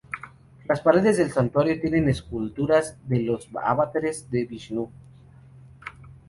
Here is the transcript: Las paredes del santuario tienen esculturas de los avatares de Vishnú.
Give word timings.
Las 0.67 0.81
paredes 0.81 1.17
del 1.17 1.29
santuario 1.31 1.79
tienen 1.79 2.09
esculturas 2.09 2.97
de 3.07 3.19
los 3.21 3.47
avatares 3.63 4.31
de 4.31 4.45
Vishnú. 4.45 4.91